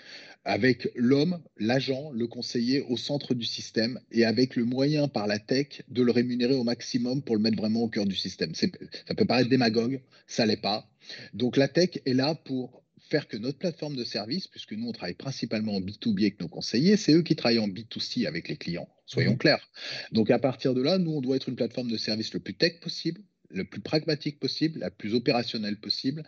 avec 0.44 0.88
l'homme, 0.94 1.42
l'agent, 1.58 2.10
le 2.12 2.26
conseiller 2.28 2.82
au 2.82 2.96
centre 2.96 3.34
du 3.34 3.44
système 3.44 3.98
et 4.12 4.24
avec 4.24 4.54
le 4.54 4.64
moyen 4.64 5.08
par 5.08 5.26
la 5.26 5.38
tech 5.38 5.82
de 5.88 6.02
le 6.02 6.12
rémunérer 6.12 6.54
au 6.54 6.64
maximum 6.64 7.22
pour 7.22 7.36
le 7.36 7.42
mettre 7.42 7.56
vraiment 7.56 7.82
au 7.82 7.88
cœur 7.88 8.06
du 8.06 8.16
système. 8.16 8.54
Ça 8.54 8.68
peut 9.16 9.24
paraître 9.24 9.50
démagogue, 9.50 10.00
ça 10.26 10.46
l'est 10.46 10.56
pas. 10.56 10.88
Donc 11.34 11.56
la 11.56 11.68
tech 11.68 11.98
est 12.06 12.14
là 12.14 12.34
pour 12.34 12.79
faire 13.08 13.28
que 13.28 13.36
notre 13.36 13.58
plateforme 13.58 13.96
de 13.96 14.04
service, 14.04 14.46
puisque 14.46 14.72
nous, 14.72 14.88
on 14.88 14.92
travaille 14.92 15.14
principalement 15.14 15.76
en 15.76 15.80
B2B 15.80 16.20
avec 16.20 16.40
nos 16.40 16.48
conseillers, 16.48 16.96
c'est 16.96 17.12
eux 17.12 17.22
qui 17.22 17.36
travaillent 17.36 17.58
en 17.58 17.68
B2C 17.68 18.26
avec 18.26 18.48
les 18.48 18.56
clients, 18.56 18.88
soyons 19.06 19.34
mmh. 19.34 19.38
clairs. 19.38 19.68
Donc, 20.12 20.30
à 20.30 20.38
partir 20.38 20.74
de 20.74 20.82
là, 20.82 20.98
nous, 20.98 21.12
on 21.12 21.20
doit 21.20 21.36
être 21.36 21.48
une 21.48 21.56
plateforme 21.56 21.90
de 21.90 21.96
service 21.96 22.32
le 22.34 22.40
plus 22.40 22.54
tech 22.54 22.80
possible, 22.80 23.22
le 23.50 23.64
plus 23.64 23.80
pragmatique 23.80 24.38
possible, 24.38 24.80
la 24.80 24.90
plus 24.90 25.14
opérationnelle 25.14 25.76
possible 25.76 26.22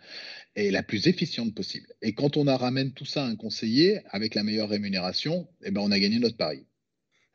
et 0.55 0.71
la 0.71 0.83
plus 0.83 1.07
efficiente 1.07 1.53
possible. 1.55 1.87
Et 2.01 2.13
quand 2.13 2.37
on 2.37 2.47
a 2.47 2.57
ramène 2.57 2.91
tout 2.91 3.05
ça 3.05 3.25
à 3.25 3.27
un 3.27 3.35
conseiller 3.35 4.01
avec 4.09 4.35
la 4.35 4.43
meilleure 4.43 4.69
rémunération, 4.69 5.47
eh 5.63 5.71
ben, 5.71 5.81
on 5.81 5.91
a 5.91 5.99
gagné 5.99 6.19
notre 6.19 6.37
pari. 6.37 6.65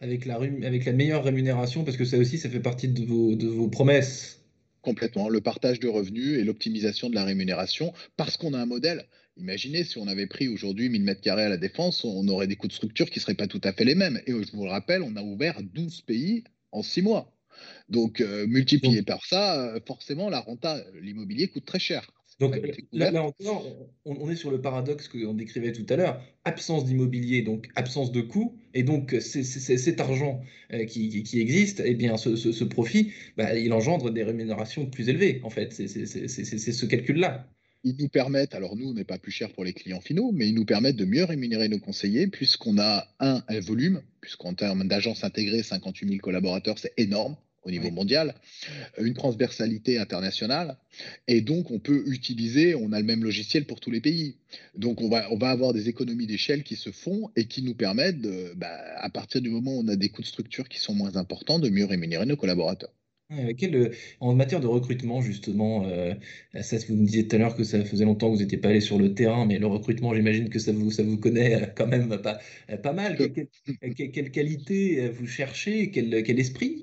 Avec 0.00 0.26
la, 0.26 0.37
avec 0.37 0.85
la 0.85 0.92
meilleure 0.92 1.25
rémunération, 1.25 1.85
parce 1.85 1.97
que 1.97 2.04
ça 2.04 2.18
aussi, 2.18 2.38
ça 2.38 2.49
fait 2.49 2.61
partie 2.61 2.88
de 2.88 3.04
vos, 3.04 3.35
de 3.35 3.49
vos 3.49 3.68
promesses. 3.68 4.45
Complètement, 4.80 5.28
le 5.28 5.40
partage 5.40 5.80
de 5.80 5.88
revenus 5.88 6.38
et 6.38 6.45
l'optimisation 6.45 7.11
de 7.11 7.16
la 7.16 7.25
rémunération, 7.25 7.92
parce 8.16 8.37
qu'on 8.37 8.54
a 8.54 8.61
un 8.61 8.66
modèle 8.66 9.07
Imaginez 9.38 9.85
si 9.85 9.99
on 9.99 10.09
avait 10.09 10.26
pris 10.26 10.49
aujourd'hui 10.49 10.88
1000 10.88 11.04
mètres 11.04 11.21
carrés 11.21 11.45
à 11.45 11.49
la 11.49 11.57
défense, 11.57 12.04
on 12.04 12.26
aurait 12.28 12.49
des 12.49 12.57
coûts 12.57 12.66
de 12.66 12.73
structure 12.73 13.09
qui 13.09 13.18
ne 13.18 13.23
seraient 13.23 13.35
pas 13.35 13.47
tout 13.47 13.61
à 13.62 13.73
fait 13.73 13.85
les 13.85 13.95
mêmes. 13.95 14.21
Et 14.26 14.33
je 14.33 14.52
vous 14.52 14.64
le 14.64 14.71
rappelle, 14.71 15.02
on 15.02 15.14
a 15.16 15.23
ouvert 15.23 15.62
12 15.62 16.02
pays 16.02 16.45
en 16.73 16.83
6 16.83 17.02
mois. 17.02 17.33
Donc, 17.88 18.21
euh, 18.21 18.47
multiplié 18.47 19.02
par 19.02 19.25
ça, 19.25 19.61
euh, 19.61 19.80
forcément, 19.87 20.28
la 20.28 20.40
renta, 20.40 20.80
l'immobilier 21.00 21.49
coûte 21.49 21.64
très 21.64 21.78
cher. 21.78 22.12
Donc 22.40 22.57
là, 22.92 23.25
encore, 23.25 23.66
on, 24.04 24.30
est 24.30 24.37
sur 24.37 24.52
le 24.52 24.61
paradoxe 24.61 25.09
qu'on 25.09 25.35
décrivait 25.35 25.73
tout 25.73 25.87
à 25.88 25.97
l'heure, 25.97 26.23
absence 26.45 26.85
d'immobilier, 26.85 27.42
donc 27.42 27.68
absence 27.75 28.12
de 28.12 28.21
coûts, 28.21 28.57
et 28.75 28.85
donc 28.85 29.16
cet 29.18 30.00
argent 30.00 30.40
euh, 30.73 30.85
qui, 30.85 31.25
existe, 31.40 31.80
et 31.80 31.90
eh 31.90 31.95
bien 31.95 32.16
ce, 32.16 32.64
profit, 32.64 33.11
bah, 33.37 33.59
il 33.59 33.73
engendre 33.73 34.12
des 34.12 34.23
rémunérations 34.23 34.87
plus 34.87 35.09
élevées, 35.09 35.40
en 35.42 35.50
fait, 35.50 35.73
c'est 35.73 35.88
ce 35.88 36.87
calcul-là 36.87 37.49
ils 37.85 37.97
nous 37.99 38.08
permettent, 38.08 38.54
alors 38.54 38.76
nous, 38.76 38.88
on 38.88 38.94
n'est 38.94 39.04
pas 39.04 39.18
plus 39.18 39.32
cher 39.32 39.52
pour 39.52 39.64
les 39.64 39.73
clients 39.73 40.00
finaux, 40.00 40.32
mais 40.32 40.49
ils 40.49 40.54
nous 40.54 40.64
permettent 40.64 40.97
de 40.97 41.04
mieux 41.04 41.25
rémunérer 41.25 41.68
nos 41.68 41.78
conseillers 41.78 42.26
puisqu'on 42.26 42.78
a 42.78 43.08
un, 43.20 43.42
volume, 43.61 44.02
puisqu'en 44.20 44.54
termes 44.54 44.87
d'agence 44.87 45.25
intégrée, 45.25 45.62
58 45.62 46.08
000 46.08 46.20
collaborateurs, 46.20 46.78
c'est 46.78 46.92
énorme 46.97 47.37
au 47.64 47.70
niveau 47.70 47.90
mondial, 47.90 48.35
une 48.99 49.14
transversalité 49.14 49.99
internationale, 49.99 50.78
et 51.26 51.42
donc 51.42 51.70
on 51.70 51.78
peut 51.78 52.02
utiliser, 52.06 52.75
on 52.75 52.92
a 52.92 52.99
le 53.00 53.04
même 53.04 53.23
logiciel 53.23 53.66
pour 53.66 53.80
tous 53.80 53.90
les 53.90 54.00
pays. 54.00 54.37
Donc 54.75 55.02
on 55.02 55.08
va, 55.11 55.30
on 55.32 55.37
va 55.37 55.50
avoir 55.50 55.75
des 55.75 55.88
économies 55.88 56.26
d'échelle 56.26 56.62
qui 56.62 56.76
se 56.76 56.90
font 56.90 57.30
et 57.37 57.47
qui 57.47 57.62
nous 57.62 57.75
permettent, 57.75 58.23
bah, 58.56 58.78
à 58.97 59.11
partir 59.11 59.42
du 59.42 59.50
moment 59.50 59.73
où 59.73 59.80
on 59.80 59.88
a 59.88 59.97
des 59.97 60.08
coûts 60.08 60.23
de 60.23 60.26
structure 60.26 60.68
qui 60.68 60.78
sont 60.78 60.94
moins 60.94 61.16
importants, 61.16 61.58
de 61.58 61.68
mieux 61.68 61.85
rémunérer 61.85 62.25
nos 62.25 62.37
collaborateurs. 62.37 62.92
Quel, 63.58 63.75
heu, 63.76 63.90
en 64.20 64.35
matière 64.35 64.58
de 64.61 64.66
recrutement 64.66 65.20
justement, 65.20 65.87
heu, 65.87 66.14
ça 66.62 66.78
vous 66.88 66.97
me 66.97 67.04
disiez 67.04 67.28
tout 67.28 67.37
à 67.37 67.38
l'heure 67.38 67.54
que 67.54 67.62
ça 67.62 67.85
faisait 67.85 68.06
longtemps 68.06 68.30
que 68.30 68.37
vous 68.37 68.42
étiez 68.42 68.56
pas 68.56 68.68
allé 68.70 68.80
sur 68.80 68.99
le 68.99 69.12
terrain, 69.14 69.44
mais 69.44 69.58
le 69.58 69.66
recrutement, 69.66 70.14
j'imagine 70.14 70.49
que 70.49 70.58
ça 70.58 70.73
vous 70.73 70.90
ça 70.90 71.02
vous 71.02 71.18
connaît, 71.18 71.62
heu, 71.62 71.66
quand 71.76 71.87
même 71.87 72.08
pas, 72.23 72.38
pas 72.82 72.92
mal. 72.94 73.18
Quelle 73.94 74.30
qualité, 74.30 75.08
vous 75.11 75.26
cherchez? 75.26 75.90
Quel 75.90 76.23
quel 76.23 76.38
esprit, 76.40 76.82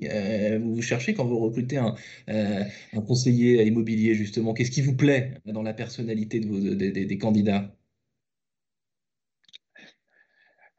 vous 0.62 0.82
cherchez 0.84 1.16
quand 1.16 1.25
vous 1.25 1.40
recrutez 1.40 1.78
un, 1.78 1.96
un 2.28 3.02
conseiller 3.02 3.66
immobilier 3.66 4.14
justement? 4.14 4.54
Qu'est-ce 4.54 4.72
qui 4.72 4.82
vous 4.82 4.96
plaît 4.96 5.34
dans 5.46 5.64
la 5.64 5.74
personnalité 5.74 6.40
des 6.40 7.18
candidats? 7.18 7.75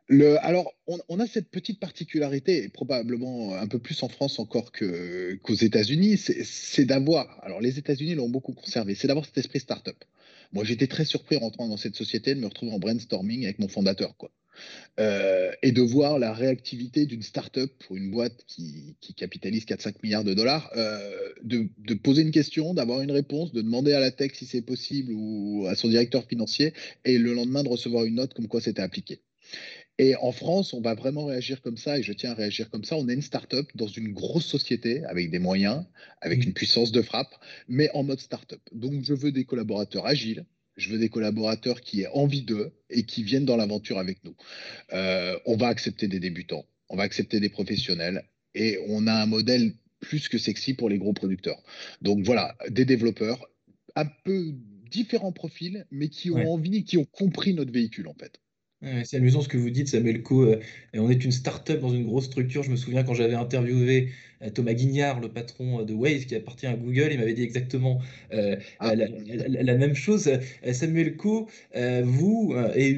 Alors, 0.09 0.73
on 0.87 1.19
a 1.19 1.27
cette 1.27 1.51
petite 1.51 1.81
particularité 1.81 2.63
et 2.63 2.69
probablement 2.69 3.55
un 3.57 3.67
peu 3.67 3.81
plus 3.81 4.01
en 4.05 4.09
France 4.09 4.39
encore 4.39 4.71
qu'aux 4.71 5.55
États-Unis, 5.55 6.17
c'est 6.19 6.85
d'avoir 6.85 7.43
alors 7.45 7.61
les 7.61 7.79
États-Unis 7.79 8.15
l'ont 8.15 8.29
beaucoup 8.29 8.53
conservé, 8.53 8.95
c'est 8.95 9.09
d'avoir 9.09 9.27
cet 9.27 9.39
esprit 9.39 9.59
start-up. 9.59 9.97
Moi, 10.53 10.63
j'étais 10.65 10.87
très 10.87 11.05
surpris 11.05 11.37
en 11.37 11.41
rentrant 11.41 11.69
dans 11.69 11.77
cette 11.77 11.97
société 11.97 12.35
de 12.37 12.41
me 12.41 12.47
retrouver 12.47 12.73
en 12.73 12.79
brainstorming 12.79 13.45
avec 13.45 13.59
mon 13.59 13.67
fondateur, 13.69 14.17
quoi. 14.17 14.31
Heu 15.01 15.51
et 15.63 15.73
de 15.73 15.83
voir 15.83 16.19
la 16.19 16.33
réactivité 16.33 17.05
d'une 17.05 17.23
start-up 17.23 17.73
pour 17.81 17.97
une 17.97 18.11
boîte 18.11 18.45
qui 18.47 18.97
capitalise 19.17 19.65
4-5 19.65 19.97
milliards 20.03 20.25
de 20.25 20.35
dollars, 20.35 20.71
de 21.43 21.69
de 21.79 21.95
poser 21.95 22.23
une 22.23 22.31
question, 22.31 22.75
d'avoir 22.75 23.01
une 23.03 23.11
réponse, 23.11 23.53
de 23.53 23.61
demander 23.61 23.93
à 23.93 24.01
la 24.01 24.13
tech 24.13 24.33
si 24.35 24.47
c'est 24.47 24.63
possible 24.63 25.13
ou 25.13 25.67
à 25.69 25.75
son 25.75 25.89
directeur 25.89 26.25
financier 26.27 26.73
et 27.05 27.19
le 27.19 27.35
lendemain 27.35 27.65
de 27.65 27.69
recevoir 27.69 28.05
une 28.05 28.15
note 28.15 28.35
comme 28.35 28.49
quoi 28.49 28.61
c'était 28.61 28.83
appliqué. 28.83 29.21
Et 29.99 30.15
en 30.17 30.31
France, 30.33 30.75
on 30.75 30.81
va 30.83 30.95
vraiment 30.95 31.25
réagir 31.25 31.63
comme 31.63 31.79
ça 31.79 31.99
et 31.99 32.03
je 32.03 32.13
tiens 32.13 32.33
à 32.33 32.35
réagir 32.35 32.69
comme 32.71 32.85
ça. 32.85 32.97
On 32.97 33.09
est 33.09 33.15
une 33.15 33.23
start-up 33.23 33.71
dans 33.75 33.87
une 33.87 34.13
grosse 34.13 34.45
société 34.47 35.05
avec 35.05 35.31
des 35.31 35.39
moyens, 35.39 35.85
avec 36.21 36.45
Mmh. 36.45 36.49
une 36.49 36.53
puissance 36.53 36.93
de 36.93 37.01
frappe, 37.03 37.35
mais 37.69 37.91
en 37.95 38.03
mode 38.03 38.21
start-up. 38.21 38.61
Donc, 38.73 39.03
je 39.05 39.15
veux 39.15 39.33
des 39.33 39.45
collaborateurs 39.47 40.05
agiles. 40.07 40.45
Je 40.77 40.91
veux 40.91 40.99
des 40.99 41.09
collaborateurs 41.09 41.81
qui 41.81 42.03
aient 42.03 42.09
envie 42.09 42.43
d'eux 42.43 42.73
et 42.91 43.05
qui 43.05 43.23
viennent 43.23 43.47
dans 43.47 43.57
l'aventure 43.57 43.99
avec 43.99 44.23
nous. 44.25 44.37
Euh, 44.93 45.39
on 45.47 45.57
va 45.57 45.69
accepter 45.69 46.09
des 46.09 46.21
débutants, 46.21 46.67
on 46.91 46.97
va 46.97 47.05
accepter 47.05 47.41
des 47.41 47.49
professionnels 47.49 48.25
et 48.55 48.79
on 48.89 49.07
a 49.07 49.15
un 49.15 49.27
modèle 49.27 49.73
plus 50.01 50.29
que 50.29 50.37
sexy 50.39 50.75
pour 50.75 50.91
les 50.91 50.99
gros 50.99 51.15
producteurs. 51.15 51.63
Donc 52.03 52.25
voilà, 52.25 52.57
des 52.69 52.85
développeurs, 52.85 53.47
un 53.95 54.05
peu 54.25 54.53
différents 54.91 55.33
profils, 55.33 55.87
mais 55.91 56.09
qui 56.11 56.31
ont 56.31 56.35
Ouais. 56.37 56.53
envie, 56.53 56.85
qui 56.85 56.99
ont 56.99 57.07
compris 57.07 57.55
notre 57.55 57.73
véhicule 57.73 58.09
en 58.09 58.15
fait. 58.15 58.41
Ouais, 58.87 59.03
c'est 59.05 59.17
amusant 59.17 59.41
ce 59.41 59.49
que 59.49 59.57
vous 59.57 59.71
dites, 59.71 59.89
Samuel 59.89 60.23
Coe, 60.23 60.45
heu, 60.45 60.61
et 60.93 61.01
on 61.01 61.11
est 61.11 61.25
une 61.25 61.33
start-up 61.33 61.81
dans 61.81 61.91
une 61.93 62.05
grosse 62.05 62.27
structure. 62.27 62.63
Je 62.63 62.71
me 62.71 62.77
souviens 62.77 63.03
quand 63.03 63.15
j'avais 63.15 63.35
interviewé, 63.35 64.11
heu, 64.45 64.51
Thomas 64.53 64.75
Guignard, 64.75 65.19
le 65.19 65.33
patron, 65.33 65.81
heu, 65.81 65.85
de 65.85 65.93
Waze 65.93 66.27
qui 66.27 66.37
appartient 66.37 66.67
à 66.67 66.77
Google, 66.77 67.09
il 67.11 67.19
m'avait 67.19 67.33
dit 67.35 67.43
exactement, 67.43 68.01
Ah, 68.79 68.95
la 68.95 69.07
la 69.09 69.63
la 69.65 69.75
même 69.77 69.95
chose. 69.95 70.29
Heu, 70.29 70.73
Samuel 70.73 71.17
heu, 71.75 72.03
vous, 72.03 72.55
et 72.77 72.93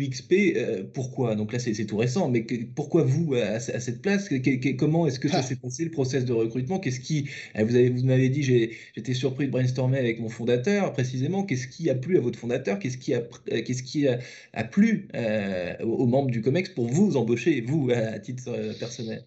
heu, 0.59 0.91
pourquoi? 0.93 1.37
Donc 1.37 1.53
là, 1.53 1.59
c'est 1.59 1.73
c'est 1.75 1.87
tout 1.87 1.97
récent, 1.97 2.29
mais 2.29 2.45
que 2.45 2.55
pourquoi 2.75 3.03
vous 3.05 3.35
à 3.35 3.59
cette 3.81 4.03
place? 4.03 4.29
Que 4.29 4.37
que 4.37 4.71
comment 4.73 5.07
est-ce 5.07 5.21
que 5.21 5.29
ça 5.29 5.43
s'est 5.43 5.57
ah, 5.57 5.59
passé 5.63 5.85
le 5.85 5.91
process 5.91 6.25
de 6.27 6.33
recrutement? 6.33 6.81
Qu'est-ce 6.81 7.01
qui 7.01 7.29
vous 7.55 7.75
avez 7.77 7.89
vous 7.91 8.05
m'avez 8.05 8.29
dit: 8.29 8.43
«J'ai 8.43 8.73
j'étais 8.97 9.15
surpris 9.15 9.47
de 9.47 9.51
brainstormer 9.53 9.99
avec 9.99 10.21
mon 10.21 10.29
fondateur», 10.29 10.93
précisément. 10.93 11.45
Qu'est-ce 11.45 11.69
qui 11.69 11.89
a 11.89 11.95
plu 11.95 12.19
à 12.19 12.21
votre 12.21 12.39
fondateur? 12.39 12.79
Qu'est-ce 12.79 12.99
qui 12.99 13.15
a 13.15 13.21
pr 13.23 13.41
heu, 13.53 13.61
qu'est-ce 13.63 13.83
qui 13.83 14.07
a 14.09 14.19
a 14.53 14.65
plu, 14.65 15.09
aux 15.83 16.07
membres 16.07 16.31
du 16.31 16.43
COMEX 16.43 16.71
pour 16.71 16.87
vous 16.87 17.17
embaucher, 17.17 17.61
vous, 17.61 17.91
à 17.91 18.19
titre, 18.19 18.49
heu, 18.51 18.75
personnel? 18.79 19.25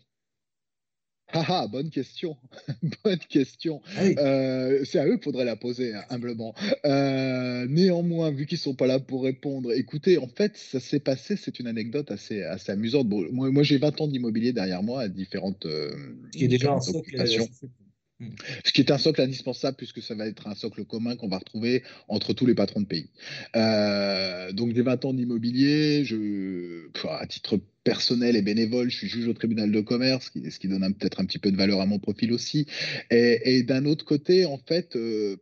ah, 1.33 1.45
ah, 1.47 1.67
bonne 1.67 1.89
question, 1.89 2.35
bonne 3.05 3.19
question. 3.19 3.81
Ah 3.95 4.03
oui, 4.03 4.15
Euh, 4.17 4.83
c'est 4.83 4.99
à 4.99 5.05
eux 5.07 5.13
qu'il 5.15 5.23
faudrait 5.23 5.45
la 5.45 5.55
poser, 5.55 5.93
hein, 5.93 6.03
humblement. 6.09 6.53
Euh, 6.85 7.65
néanmoins, 7.69 8.31
vu 8.31 8.45
qu'ils 8.45 8.57
sont 8.57 8.75
pas 8.75 8.85
là 8.85 8.99
pour 8.99 9.23
répondre, 9.23 9.71
écoutez, 9.71 10.17
en 10.17 10.27
fait, 10.27 10.57
ça 10.57 10.81
s'est 10.81 10.99
passé, 10.99 11.37
c'est 11.37 11.59
une 11.59 11.67
anecdote 11.67 12.11
assez, 12.11 12.43
assez 12.43 12.73
amusante. 12.73 13.07
Bon, 13.07 13.25
moi, 13.31 13.49
moi 13.49 13.63
j'ai 13.63 13.77
20 13.77 14.01
ans 14.01 14.07
d'immobilier 14.07 14.51
derrière 14.51 14.83
moi 14.83 15.01
à 15.03 15.07
différentes, 15.07 15.65
euh, 15.67 15.95
qui 16.33 16.43
est 16.43 16.49
déjà 16.49 16.73
un 16.73 16.81
socle, 16.81 17.15
Mmh. 18.21 18.27
Ce 18.63 18.71
qui 18.71 18.81
est 18.81 18.91
un 18.91 18.99
socle 18.99 19.19
indispensable 19.19 19.75
puisque 19.77 20.01
ça 20.01 20.13
va 20.13 20.27
être 20.27 20.47
un 20.47 20.53
socle 20.53 20.85
commun 20.85 21.15
qu'on 21.15 21.27
va 21.27 21.39
retrouver 21.39 21.83
entre 22.07 22.33
tous 22.33 22.45
les 22.45 22.53
patrons 22.53 22.81
de 22.81 22.85
pays. 22.85 23.09
Euh, 23.55 24.51
donc 24.51 24.75
j'ai 24.75 24.83
20 24.83 25.05
ans 25.05 25.13
d'immobilier, 25.13 26.05
à 27.09 27.25
titre 27.25 27.59
personnel 27.83 28.35
et 28.35 28.43
bénévole, 28.43 28.91
je 28.91 28.97
suis 28.97 29.07
juge 29.07 29.27
au 29.27 29.33
tribunal 29.33 29.71
de 29.71 29.81
commerce, 29.81 30.31
ce 30.35 30.59
qui, 30.59 30.67
donne 30.67 30.93
peut-être 30.93 31.19
un 31.19 31.25
petit 31.25 31.39
peu 31.39 31.51
de 31.51 31.57
valeur 31.57 31.81
à 31.81 31.87
mon 31.87 31.97
profil 31.97 32.31
aussi. 32.31 32.67
Et, 33.09 33.57
et 33.57 33.63
d'un 33.63 33.85
autre 33.85 34.05
côté, 34.05 34.45
en 34.45 34.59
fait, 34.59 34.95
euh, 34.95 35.37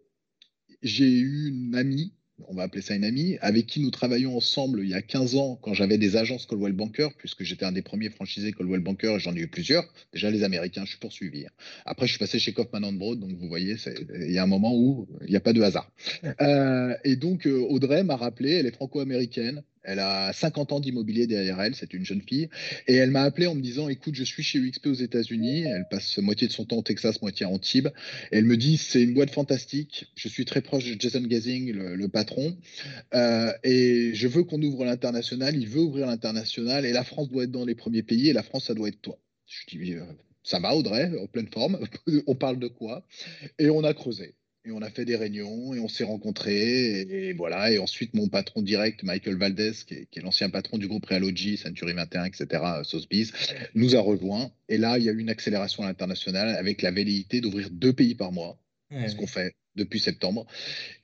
j'ai 0.81 1.09
eu 1.09 1.49
une 1.49 1.75
amie, 1.75 2.13
on 2.47 2.55
va 2.55 2.63
appeler 2.63 2.81
ça 2.81 2.95
une 2.95 3.03
amie, 3.03 3.37
avec 3.41 3.65
qui 3.67 3.79
nous 3.79 3.91
travaillons 3.91 4.35
ensemble 4.35 4.81
il 4.83 4.89
y 4.89 4.93
a 4.93 5.01
15 5.01 5.35
ans 5.35 5.59
quand 5.61 5.73
j'avais 5.73 5.97
des 5.97 6.15
agences 6.15 6.45
Coldwell 6.45 6.73
Banker, 6.73 7.09
puisque 7.17 7.43
j'étais 7.43 7.65
un 7.65 7.71
des 7.71 7.81
premiers 7.81 8.09
franchisés 8.09 8.51
Coldwell 8.51 8.81
Banker 8.81 9.15
et 9.15 9.19
j'en 9.19 9.35
ai 9.35 9.39
eu 9.39 9.47
plusieurs. 9.47 9.85
Déjà 10.13 10.31
les 10.31 10.43
Américains, 10.43 10.85
je 10.85 10.91
suis 10.91 10.99
poursuivi. 10.99 11.45
Après, 11.85 12.07
je 12.07 12.11
suis 12.11 12.19
passé 12.19 12.39
chez 12.39 12.53
Kaufman 12.53 12.93
Broad, 12.93 13.19
donc 13.19 13.31
vous 13.31 13.47
voyez, 13.47 13.75
il 14.15 14.31
y 14.31 14.37
a 14.37 14.43
un 14.43 14.47
moment 14.47 14.75
où 14.75 15.07
il 15.21 15.29
n'y 15.29 15.35
a 15.35 15.41
pas 15.41 15.53
de 15.53 15.61
hasard. 15.61 15.91
Euh, 16.41 16.95
et 17.03 17.15
donc 17.15 17.47
euh, 17.47 17.59
Audrey 17.69 18.03
m'a 18.03 18.15
rappelé, 18.15 18.51
elle 18.51 18.65
est 18.65 18.71
franco-américaine. 18.71 19.63
Elle 19.89 19.97
a 19.97 20.31
50 20.33 20.71
ans 20.71 20.79
d'immobilier 20.79 21.25
derrière 21.25 21.59
elle, 21.59 21.73
c'est 21.73 21.95
une 21.95 22.05
jeune 22.05 22.21
fille. 22.21 22.47
Et 22.87 22.93
elle 22.93 23.09
m'a 23.09 23.23
appelé 23.23 23.47
en 23.47 23.55
me 23.55 23.61
disant, 23.61 23.89
écoute, 23.89 24.13
je 24.13 24.23
suis 24.23 24.43
chez 24.43 24.59
UXP 24.59 24.85
aux 24.85 24.93
États-Unis. 24.93 25.63
Elle 25.63 25.87
passe 25.89 26.19
moitié 26.19 26.47
de 26.47 26.53
son 26.53 26.65
temps 26.65 26.77
au 26.77 26.83
Texas, 26.83 27.23
moitié 27.23 27.47
à 27.47 27.49
Antibes. 27.49 27.89
Elle 28.31 28.45
me 28.45 28.55
dit, 28.55 28.77
c'est 28.77 29.01
une 29.01 29.15
boîte 29.15 29.31
fantastique. 29.31 30.05
Je 30.15 30.27
suis 30.27 30.45
très 30.45 30.61
proche 30.61 30.85
de 30.85 31.01
Jason 31.01 31.21
Gazing, 31.21 31.71
le, 31.71 31.95
le 31.95 32.07
patron. 32.07 32.55
Euh, 33.15 33.51
et 33.63 34.11
je 34.13 34.27
veux 34.27 34.43
qu'on 34.43 34.61
ouvre 34.61 34.85
l'international. 34.85 35.55
Il 35.55 35.67
veut 35.67 35.81
ouvrir 35.81 36.05
l'international. 36.05 36.85
Et 36.85 36.91
la 36.91 37.03
France 37.03 37.29
doit 37.29 37.45
être 37.45 37.51
dans 37.51 37.65
les 37.65 37.75
premiers 37.75 38.03
pays. 38.03 38.29
Et 38.29 38.33
la 38.33 38.43
France, 38.43 38.65
ça 38.65 38.75
doit 38.75 38.89
être 38.89 39.01
toi. 39.01 39.17
Je 39.47 39.75
dis, 39.75 39.93
euh, 39.95 40.03
ça 40.43 40.59
va, 40.59 40.75
Audrey, 40.75 41.11
en 41.19 41.25
pleine 41.25 41.47
forme. 41.47 41.79
on 42.27 42.35
parle 42.35 42.59
de 42.59 42.67
quoi? 42.67 43.07
Et 43.57 43.71
on 43.71 43.83
a 43.83 43.95
creusé. 43.95 44.35
Et 44.69 44.71
on 44.71 44.83
a 44.83 44.89
fait 44.91 45.03
des 45.03 45.15
réunions 45.15 45.73
et 45.73 45.79
on 45.79 45.87
s'est 45.87 46.03
rencontrés. 46.03 47.01
Et, 47.01 47.29
et 47.29 47.33
voilà. 47.33 47.71
Et 47.71 47.79
ensuite, 47.79 48.13
mon 48.13 48.27
patron 48.27 48.61
direct, 48.61 49.01
Michael 49.01 49.35
Valdez, 49.35 49.71
qui 49.87 49.95
est, 49.95 50.21
l'ancien 50.21 50.51
patron 50.51 50.77
du 50.77 50.87
groupe 50.87 51.07
Realogy, 51.07 51.57
Century 51.57 51.93
21, 51.93 52.25
etc., 52.25 52.47
Sotheby's, 52.83 53.31
nous 53.73 53.95
a 53.95 53.99
rejoints. 53.99 54.51
Et 54.67 54.77
là, 54.77 54.99
il 54.99 55.05
y 55.05 55.09
a 55.09 55.11
eu 55.11 55.17
une 55.17 55.31
accélération 55.31 55.81
à 55.81 55.87
l'international 55.87 56.49
avec 56.49 56.83
la 56.83 56.91
velléité 56.91 57.41
d'ouvrir 57.41 57.71
deux 57.71 57.93
pays 57.93 58.13
par 58.13 58.31
mois, 58.31 58.59
Ouais, 58.91 59.07
ce 59.09 59.15
qu'on 59.15 59.27
fait 59.27 59.55
depuis 59.75 59.99
septembre. 59.99 60.45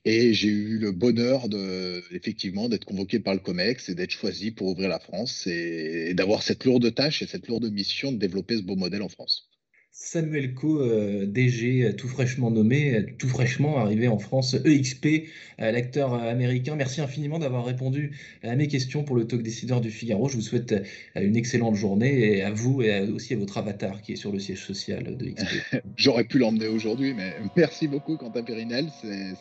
Et 0.06 0.34
j'ai 0.34 0.50
eu 0.50 0.78
le 0.78 0.92
bonheur 0.92 1.50
de, 1.50 2.04
effectivement, 2.12 2.70
d'être 2.70 2.86
convoqué 2.86 3.20
par 3.20 3.34
le 3.34 3.40
COMEX 3.40 3.90
et 3.90 3.96
d'être 3.96 4.12
choisi 4.12 4.52
pour 4.52 4.68
ouvrir 4.68 4.90
la 4.90 5.00
France 5.00 5.48
et, 5.48 6.08
et 6.10 6.14
d'avoir 6.14 6.44
cette 6.44 6.66
lourde 6.66 6.94
tâche 6.94 7.22
et 7.24 7.28
cette 7.28 7.48
lourde 7.48 7.72
mission 7.72 8.12
de 8.12 8.18
développer 8.18 8.58
ce 8.58 8.64
beau 8.64 8.76
modèle 8.76 9.02
en 9.02 9.10
France. 9.10 9.50
Samuel 9.98 10.54
Coe, 10.54 10.82
heu, 10.82 11.26
DG, 11.26 11.84
heu, 11.84 11.96
tout 11.96 12.10
fraîchement 12.10 12.52
nommé, 12.52 12.94
heu, 12.94 13.06
tout 13.18 13.30
fraîchement 13.30 13.78
arrivé 13.78 14.10
en 14.10 14.20
France, 14.20 14.54
EXP, 14.54 15.30
l'acteur, 15.58 16.14
américain. 16.16 16.76
Merci 16.76 17.00
infiniment 17.00 17.40
d'avoir 17.40 17.64
répondu 17.64 18.12
à 18.44 18.54
mes 18.58 18.68
questions 18.68 19.06
pour 19.06 19.16
le 19.16 19.26
Talk 19.26 19.42
Décideur 19.42 19.80
du 19.80 19.92
Figaro. 19.92 20.28
Je 20.28 20.36
vous 20.36 20.42
souhaite, 20.42 20.76
une 21.16 21.38
excellente 21.38 21.76
journée 21.76 22.38
et 22.38 22.44
à 22.44 22.52
vous 22.52 22.82
et 22.82 23.08
aussi 23.08 23.36
à 23.36 23.38
votre 23.38 23.58
avatar 23.58 24.02
qui 24.02 24.12
est 24.12 24.16
sur 24.18 24.34
le 24.34 24.40
siège 24.40 24.66
social 24.66 25.16
de 25.16 25.30
XP. 25.30 25.78
J'aurais 25.96 26.26
pu 26.26 26.40
l'emmener 26.40 26.68
aujourd'hui, 26.68 27.14
mais 27.14 27.34
merci 27.56 27.88
beaucoup, 27.88 28.18
Quentin 28.18 28.44
Périnel. 28.44 28.90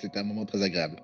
C'était 0.00 0.20
un 0.20 0.24
moment 0.24 0.44
très 0.44 0.62
agréable. 0.62 0.96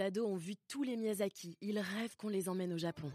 Ados 0.00 0.26
ont 0.26 0.36
vu 0.36 0.54
tous 0.68 0.82
les 0.82 0.96
Miyazaki. 0.96 1.56
Ils 1.60 1.78
rêvent 1.78 2.16
qu'on 2.16 2.28
les 2.28 2.48
emmène 2.48 2.72
au 2.72 2.78
Japon. 2.78 3.10